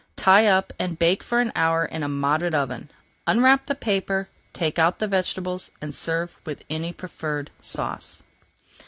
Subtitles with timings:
[0.17, 2.89] Tie up and bake for an hour in a moderate oven.
[3.27, 8.23] Unwrap the paper, take out the vegetables, and serve with any preferred sauce.